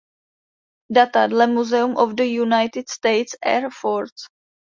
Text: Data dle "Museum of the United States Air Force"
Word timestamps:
Data 0.97 1.27
dle 1.27 1.45
"Museum 1.47 1.95
of 1.95 2.15
the 2.15 2.25
United 2.25 2.89
States 2.89 3.35
Air 3.43 3.69
Force" 3.69 4.27